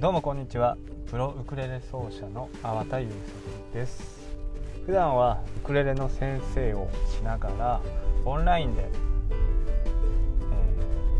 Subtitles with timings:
[0.00, 0.76] どうもこんにちは。
[1.10, 3.16] プロウクレレ奏者の粟田優作
[3.74, 4.28] です。
[4.86, 7.80] 普段はウクレレの先生をしながら
[8.24, 8.90] オンラインで、え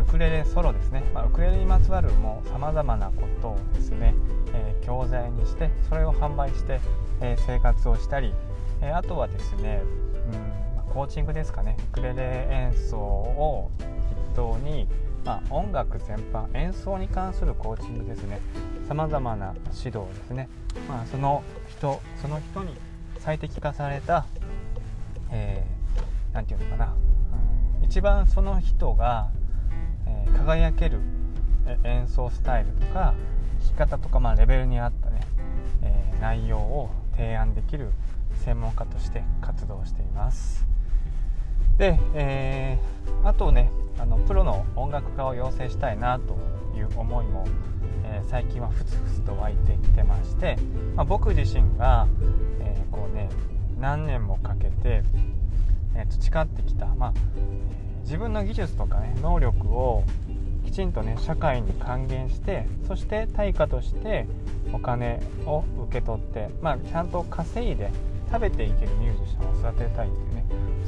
[0.00, 4.12] ー、ウクレレソロですね、まあ、ウクレレにまつわるもさまざまなことをですね、
[4.52, 6.80] えー、教材にしてそれを販売して、
[7.20, 8.34] えー、生活をしたり、
[8.82, 9.84] えあとはですね、
[10.84, 11.76] うん、コーチングですかね。
[11.92, 13.70] ウクレレ演奏を
[14.34, 14.86] 頭に
[15.24, 18.40] まあ、音楽全般演奏に関するコーチングですね。
[18.86, 20.48] さまざまな指導ですね、
[20.86, 22.74] まあ、その人その人に
[23.18, 24.26] 最適化された
[25.30, 26.94] 何、えー、て言うのかな、
[27.80, 29.30] うん、一番その人が、
[30.06, 31.00] えー、輝ける
[31.84, 33.14] 演奏スタイルとか
[33.60, 35.20] 弾き方とか、まあ、レベルに合ったね、
[35.82, 37.92] えー、内容を提案できる
[38.44, 40.73] 専門家として活動しています。
[41.78, 46.36] で、えー、あとねあのプロの音楽家を養成したいなと
[46.76, 47.46] いう思いも、
[48.04, 50.56] えー、最近はふつふつと湧いてきてまして、
[50.94, 52.06] まあ、僕自身が、
[52.60, 53.28] えー、こうね
[53.80, 55.02] 何年もかけて、
[55.96, 57.14] え培ってきた、まあ、
[58.02, 60.04] 自分の技術とかね能力を
[60.64, 64.26] きちんとね社会に還元してそして対価として
[64.72, 67.90] お金を受け取って、まあ、ちゃんと稼いで
[68.30, 70.33] 食べていけるミュージシャンを育てたいっていう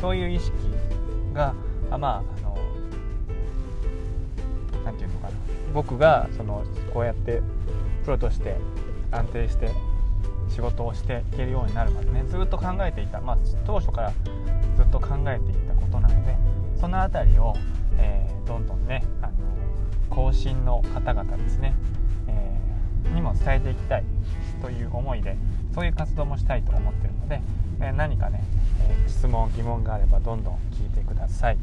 [0.00, 0.52] そういう意識
[1.32, 1.54] が
[1.90, 2.56] あまあの
[4.84, 5.32] 何て言うのかな。
[5.74, 7.42] 僕がそのこうやって
[8.04, 8.56] プロとして
[9.10, 9.70] 安定して
[10.48, 14.12] 仕事をしていけるようになるまでねずっと考えていた、まあ、当初から
[14.76, 16.36] ずっと考えていたことなので
[16.80, 17.54] その辺りを、
[17.98, 19.32] えー、どんどんねあの
[20.08, 21.74] 後進の方々ですね、
[23.14, 24.04] にも伝えていきたい
[24.60, 25.36] という思いで
[25.74, 27.40] そういう活動もしたいと思ってるので、
[27.80, 28.42] えー、何かね、
[28.80, 31.58] え質問疑問があればどんどん聞いてください。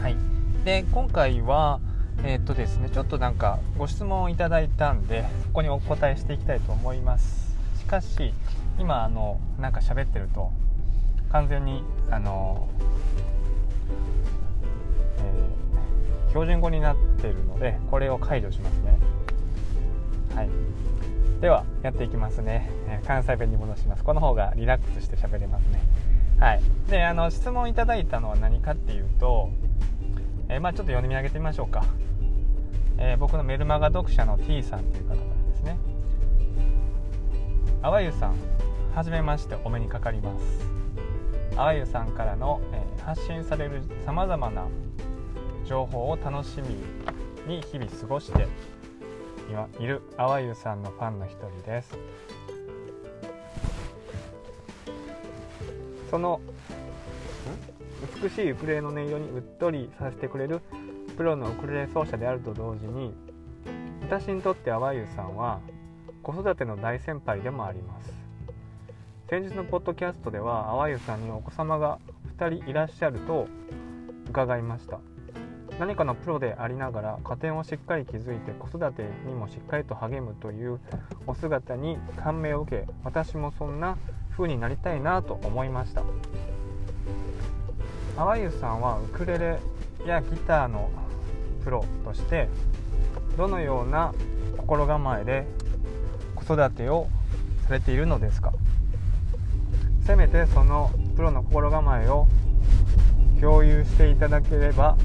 [0.00, 0.16] はい、
[0.64, 1.80] で今回は、
[2.24, 7.54] えー、っとですねちょっとなんかご質問をいただいたんでここにお答えしていきたいと思います。
[7.78, 8.32] しかし
[8.78, 10.50] 今あのなんか喋ってると
[11.30, 12.68] 完全にあの、
[15.18, 18.98] えー、標準語になってるのでこれを解除しますね。
[20.40, 20.50] はい。
[21.40, 24.04] ではやっていきますね、えー、関西弁に戻します。
[24.04, 25.82] この方がリラックスして喋れますね。
[26.38, 26.62] はい。
[26.88, 29.50] であの質問いただいたのは何かっていうと
[30.48, 31.84] えー、まあ、ちょっと読み上げてみましょうか、
[32.98, 35.78] えー、僕のメルマガ読者の T さんという方からですね。
[37.82, 38.36] あわゆさん
[38.94, 40.66] はじめましてお目にかかります。
[41.56, 44.66] あわゆさんからの、え、発信されるさまざまな
[45.64, 46.60] 情報を楽し
[47.46, 48.48] みに日々過ごして
[49.78, 51.98] いるあわゆさんのファンの一人です。
[56.10, 56.40] その
[58.22, 60.60] 美しいウクレレの音色にうっとりさせてくれる
[61.16, 63.14] プロのウクレレ奏者であると同時に
[64.02, 65.60] 私にとってあわゆさんは
[66.22, 68.12] 子育ての大先輩でもあります。
[69.28, 71.98] 先日のポッドキャストではあわゆさんにお子様が
[72.38, 73.46] 2人いらっしゃると
[74.28, 74.98] 伺いました。
[75.80, 80.78] 何かのプロでありながら家庭をしっかり築いて子育てにもしっかりと励むという
[81.26, 83.96] お姿に感銘を受け私もそんな
[84.36, 86.02] 風になりたいなと思いました。
[88.14, 89.58] 淡湯さんはウクレレ
[90.04, 90.90] やギターの
[91.64, 92.48] プロとして
[93.38, 94.12] どのような
[94.58, 95.46] 心構えで
[96.34, 97.08] 子育てを
[97.66, 98.52] されているのですか？
[100.04, 102.28] せめてそのプロの心構えを
[103.40, 104.98] 共有していただければ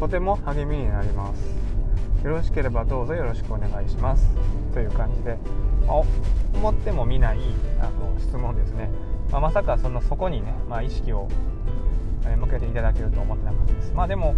[0.00, 2.24] とても励みになります。
[2.24, 4.26] よろしければどうぞよろしくお願いします。
[4.72, 5.38] という感じで
[5.86, 7.38] 思ってもみない
[7.80, 8.90] あの質問ですね。
[9.30, 11.28] まあ、まさかそのそこにね、まあ、意識を
[12.38, 13.92] 向けていただけると思ってなかったです。
[13.92, 14.34] まあでも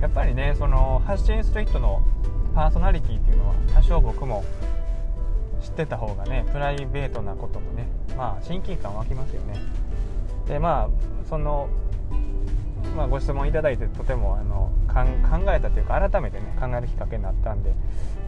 [0.00, 2.02] やっぱりねその発信する人の
[2.54, 4.44] パーソナリティっていうのは多少僕も
[5.62, 7.86] 知ってた方がねプライベートなこともね
[8.16, 9.54] まあ親近感湧きますよね。
[10.46, 11.68] でまあその、
[12.96, 17.74] まあ、ご質問いただいてとてもあの考えたというか改めてね考えるきっかけになったんで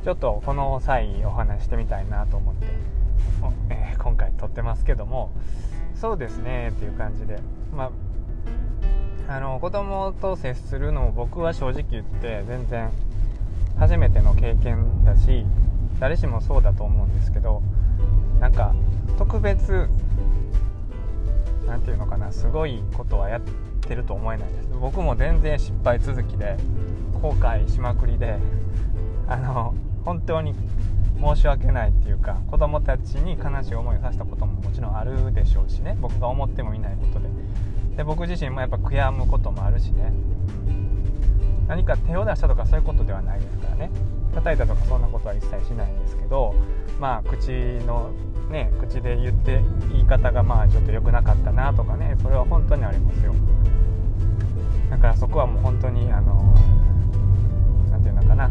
[0.04, 2.66] ちょっとこの際お話してみたいなと思って、
[3.70, 5.32] えー、今回撮ってますけども
[6.00, 7.38] そうですねっていう感じで
[7.74, 7.90] ま
[9.28, 12.90] ああの子供と接するのも僕は正直言って全然
[13.78, 15.44] 初めての経験だし
[15.98, 17.62] 誰しもそうだと思うんですけど
[18.40, 18.74] なんか
[19.16, 19.88] 特別
[21.66, 23.52] 何て言うのかなすごいことはやって
[23.84, 24.68] ってると思えないです。
[24.80, 26.56] 僕も全然失敗続きで
[27.22, 28.38] 後悔しまくりで
[29.28, 30.54] あの本当に
[31.20, 35.96] 申し訳ないっていうか子供たちに悲しい思いをさせたことももちろんあるでしょうしね。
[36.00, 37.28] 僕が思ってもいないことで。
[37.96, 40.12] で僕自身もやっぱ悔やむこともあるしね。
[41.68, 43.90] 何か手を出したとかそういうことではないですからね。
[44.34, 46.54] 叩いたとかそんなことは一切しないんですけど
[46.98, 47.52] まあ口
[47.86, 48.10] の
[48.50, 52.16] ね口で言って言い方がまあちょっと良くなかったなとかね。
[52.20, 53.34] それは本当にありますよ。
[54.90, 56.54] だからそこはもう本当にあの
[57.90, 58.50] 何て言うのかな。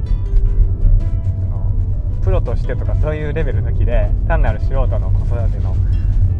[2.24, 5.76] プロとしてとかそういうレベル抜きで単なる素人の子育ての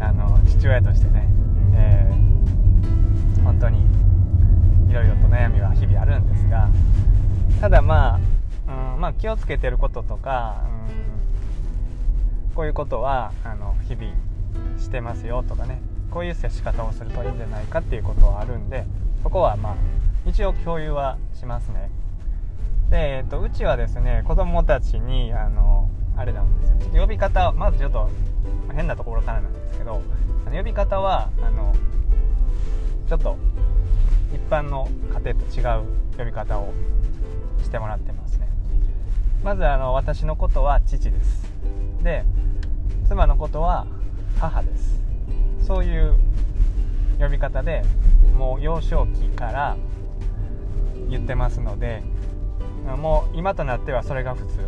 [0.00, 1.28] あの父親としてね、
[1.74, 3.80] えー、本当に
[4.90, 6.70] いろいろと悩みは日々あるんですが
[7.60, 8.18] ただま
[8.66, 10.64] あ、うんまあ、気をつけてることとか、
[12.48, 14.10] うん、こういうことはあの日々
[14.78, 15.80] してますよとかね。
[16.14, 18.86] こういう接し方をするといいんじゃないかっていうことはあるんで
[19.24, 19.76] そこはまあ
[20.24, 21.90] 一応共有はしますね。
[22.88, 27.02] で、えっと、うちはですね子供たちにあのあれなんですよ。
[27.02, 28.08] 呼び方まずちょっと
[28.72, 30.00] 変なところからなんですけど
[30.46, 31.74] あの呼び方はあの
[33.08, 33.36] ちょっと
[34.32, 36.72] 一般の家庭と違う呼び方を
[37.60, 38.48] してもらってますね。
[39.42, 41.52] まずあの私のことは父です。
[42.04, 42.24] で
[43.08, 43.86] 妻のことは
[44.38, 45.03] 母です。
[45.66, 46.18] そういう
[47.18, 47.82] 呼び方で
[48.36, 49.76] もう幼少期から
[51.08, 52.02] 言ってますので
[52.98, 54.58] もう今となってはそれが普通。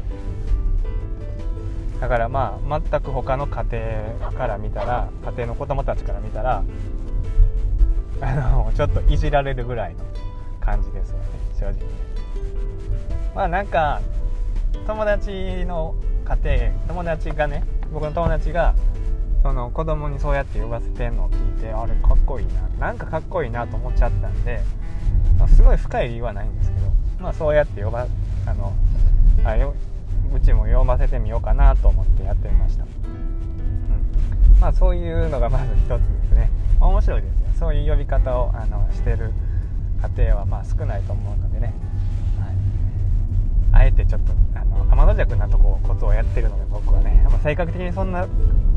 [2.01, 3.65] だからまあ全く他の家
[4.21, 6.63] 庭から見たら家庭の子供たちから見たら
[8.21, 10.05] あのちょっといじられるぐらいの
[10.61, 11.25] 感じですよね
[11.59, 11.77] 正直。
[13.35, 14.01] まあなんか
[14.87, 15.31] 友達
[15.65, 15.95] の
[16.25, 18.75] 家庭友達がね僕の友達が
[19.47, 22.47] その子供にそうやって呼ばせてんのを聞いてあれかっこいい
[22.79, 22.89] な。
[22.89, 24.61] なんかかっこいいなと思っちゃったんで、
[25.55, 26.87] すごい深い理由はないんですけど
[27.21, 28.09] まあそうやって呼ば
[28.45, 28.73] あの
[29.45, 29.73] あよ
[30.35, 35.97] うちも読ませてみようかなと思ってやってみました、うん、まあそういうのがまず一つで
[36.29, 36.51] すね。
[36.81, 37.47] 面白いですよ。
[37.57, 39.31] そういう呼び方をあのしてる
[40.17, 41.73] 家庭はまあ少ないと思うのでね、
[43.77, 48.27] あえてちょっとあの天の弱なとこことをやってるので僕はね、まあ、性格的にそんな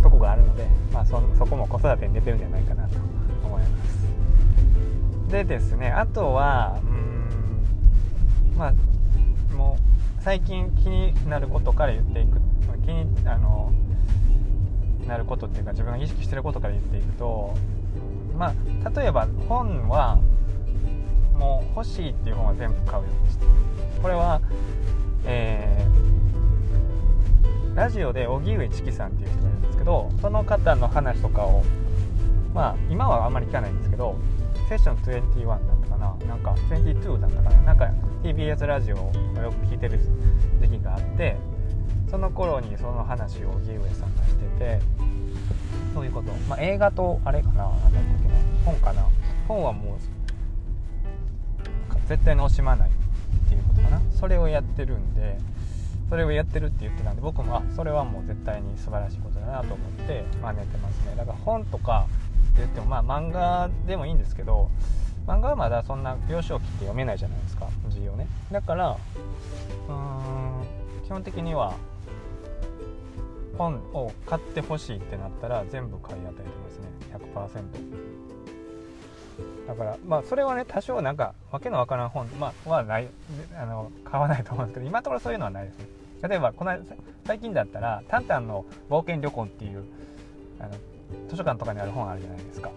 [0.04, 2.96] とこがあるので、まあそ、そこも子育てに出てるんじゃないかなと
[3.44, 5.32] 思います。
[5.32, 12.40] でですねあとはうんまあもう最近気になることから言っていく
[12.86, 13.72] 気にあの
[15.08, 17.56] なることっていうか自分が意識してることから言っていくと
[18.38, 18.54] ま
[18.84, 20.20] あ例えば本は
[21.40, 23.46] もう欲しいっていう本は全部買うようにして
[24.02, 24.42] これは
[25.26, 31.64] えー、ラジオで荻上チキさんっていう人がいるんですけどその方の話とかを
[32.54, 34.18] まあ今はあんまり聞かないんですけど
[34.68, 36.16] セッション21だったかな。
[36.28, 37.58] なんか22だったかな。
[37.64, 37.92] なんか
[38.24, 39.12] TBS ラジオを
[39.42, 40.00] よく聞いてる
[40.62, 41.38] 時期があって
[42.10, 44.80] その頃にその話を荻上さんがしてて
[45.94, 47.66] そういうこと、まあ、映画とあれかな。
[47.66, 48.36] 何だっけな。
[48.64, 49.06] 本かな。
[49.48, 50.19] 本はもう
[52.10, 52.92] 絶対に惜しまないっ
[53.48, 54.02] ていうことかな。
[54.12, 55.38] それをやってるんで
[56.10, 59.78] それをやってるって言ってたんで僕もあそれはもう絶対に素晴らしいことだなと思っ
[60.08, 61.14] て真似てますね。
[61.16, 62.08] だから本とか
[62.52, 64.70] って言ってもまあ漫画でもいいんですけど
[65.28, 67.68] 漫画はまだそんな幼少期って読めないじゃないですか。
[67.90, 68.28] 字をね。
[68.52, 68.98] だから
[69.88, 70.64] うーん
[71.06, 71.76] 基本的には
[73.58, 76.88] 本を買ってほしいってなったら全部買い与えてますね。
[77.36, 78.29] 100%
[79.68, 83.08] だからまあそれはね多少なんかわけのわからん本、まあ、はない
[83.56, 85.86] あの買わないと思うんですけど今のところそういうのはないですね。
[86.22, 86.78] 例えばこの
[87.26, 89.86] 最近だったら「タンタンの冒険旅行」っていう
[90.60, 90.72] あの
[91.30, 92.72] 図書館とかにある本あるじゃないですか。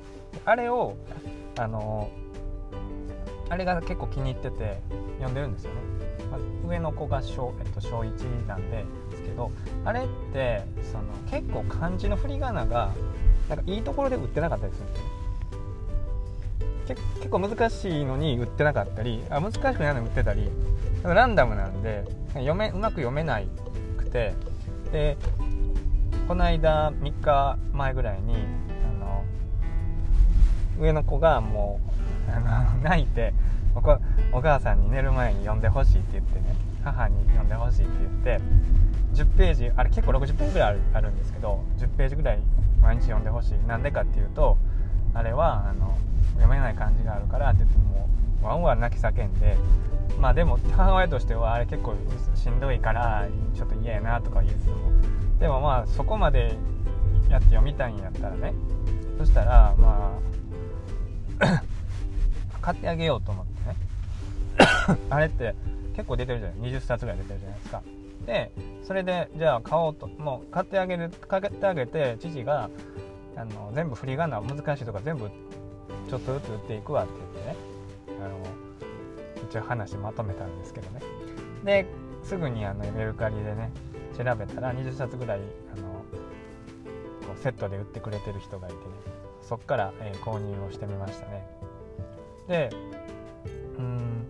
[0.44, 0.94] あれを
[1.58, 2.10] あの
[3.48, 4.80] あれが結構気に入ってて
[5.18, 5.80] 読んでるんですよね、
[6.30, 9.50] まあ、上の子が小,、えっと、小1なんでですけど
[9.84, 12.94] あれってその結構漢字の振り仮名が
[13.48, 15.04] なんかいいところで売ってなかったりするんですよ。
[16.86, 20.48] 結構難しいのに売ってなかったりあ難しくないのに売ってたり
[21.04, 23.40] ランダムなんで読めうまく読めな
[23.98, 24.34] くて
[24.90, 25.16] で
[26.28, 29.24] この間3日前ぐらいにあの
[30.78, 31.80] 上の子がも
[32.28, 32.40] うあ
[32.74, 33.32] の泣いて
[34.32, 37.92] お母さんに寝る前に読んでほしいって言ってね母に読んでほしいって
[38.24, 38.44] 言って
[39.14, 42.40] 10ページあれ結構60ページぐらいあるあるんですけど10ページぐらい
[42.80, 43.66] 毎日読んでほしい。
[43.68, 44.58] なんでかっていうと
[45.14, 45.96] あれはあの
[46.34, 48.08] 読めない感じがあるからって言っても
[48.42, 49.56] うワンワン泣き叫んで
[50.20, 51.94] まあでも母親としてはあれ結構
[52.34, 54.76] しんどいからちょっと嫌やなとか言いつつも。
[55.38, 56.56] でもまあそこまで
[57.28, 58.54] やって読みたいんやったらね。
[59.18, 60.18] そしたらま
[61.40, 61.62] あ
[62.60, 63.76] 買ってあげようと思ってね。
[65.10, 65.54] あれって
[65.94, 66.70] 結構出てるじゃない。
[66.70, 67.82] 20冊ぐらい出てるじゃないですか。
[68.26, 68.52] で
[68.84, 70.06] それでじゃあ買おうと。
[70.06, 72.70] もう買ってあげる買ってあげて父が
[73.36, 75.28] あの全部振り仮名難しいとか全部
[76.08, 77.72] ちょっとずつ打っていくわって言ってね。
[78.24, 78.38] あの
[79.48, 81.00] 一応話まとめたんですけどね。
[81.64, 81.86] で
[82.22, 83.70] すぐにあのメルカリでね
[84.16, 85.40] 調べたら20冊ぐらい
[85.74, 86.04] あの
[87.26, 88.82] こうセットで売ってくれてる人がいてね。
[89.42, 91.46] そっから、えー、購入をしてみましたね。
[92.48, 92.70] で
[93.78, 94.26] うん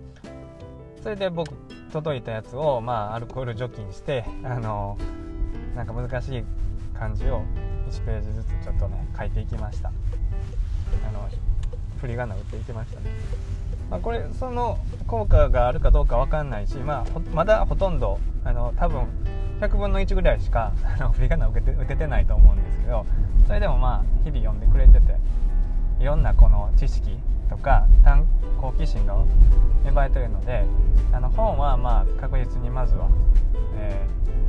[1.02, 1.52] それで僕
[1.92, 4.97] 届いたやつを、まあ、アルコール除菌してあの
[5.76, 6.44] なんか難しい
[6.94, 7.42] 漢字を
[7.92, 9.92] 1ページずつちょっとね書いていきました。
[11.08, 11.28] あの
[12.00, 13.11] 振り仮名打っていきましたね、
[13.90, 19.06] まあ、これその効果があるかどうか分かんないし、まあ、まだほとんどあの多分
[19.61, 23.06] 100分の1ぐらいしかあの振り仮名受けて打ててないと思うんですけど
[23.46, 25.16] それでもまあ日々読んでくれてて
[26.00, 27.16] いろんなこの知識
[27.49, 28.26] とか単
[28.61, 29.16] 好奇心が
[29.84, 30.64] 芽生えてるので
[31.12, 33.08] あの本はまあ確実にまずは、
[33.76, 34.41] えー、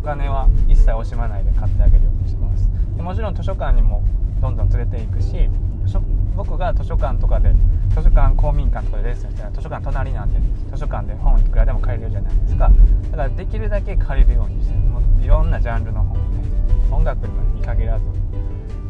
[0.00, 2.70] お金は一切惜しまないで買ってあげるようにしてます。
[2.96, 4.02] でもちろん図書館にも
[4.40, 5.50] どんどん連れていくし
[6.34, 7.52] 僕が図書館とかで
[7.90, 10.40] 図書館公民館とかでレッスンしたら図書館隣なんで
[10.70, 12.70] 図書館で本いくらでも借りるじゃないですか。
[13.10, 16.42] だからできるだけ借りるようにしてもういろんなジャンルの本をね
[16.90, 18.04] 音楽に限らず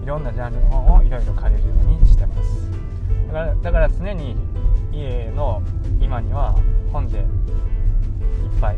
[0.05, 2.71] いろんなジャンルの本をいろいろ借りるようにしてます。
[3.27, 4.37] だからだから常に
[4.93, 5.61] 家の
[6.01, 6.55] 今には
[6.93, 7.25] 本でいっ
[8.61, 8.77] ぱい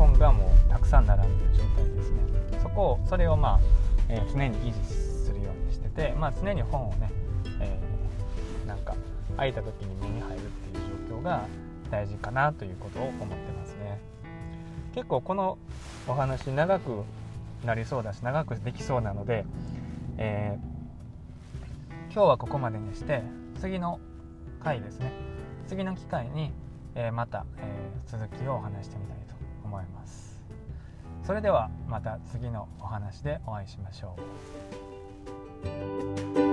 [0.00, 2.18] 本がもうたくさん並んでる状態ですね。
[2.62, 3.60] そこをそれをまあ、
[4.08, 7.10] えー、常に維持するようにしてて、まあ、常に本をね、
[7.60, 8.94] えー、なんか
[9.36, 11.44] 空いた時に目に入るっていう状況が
[11.90, 14.00] 大事かなということを思ってますね。
[14.94, 15.58] 結構この
[16.08, 17.04] お話長く
[17.66, 19.44] なりそうだし長くできそうなので、
[20.16, 23.22] えー、今日はここまでにして
[23.60, 24.00] 次の
[24.64, 25.12] 回ですね。
[25.68, 26.52] 次の機会に、
[26.94, 29.39] えー、また、えー、続きをお話してみたいと
[29.70, 30.42] 思います。
[31.24, 34.16] それではまた次のお話でお会いしましょ
[36.44, 36.49] う。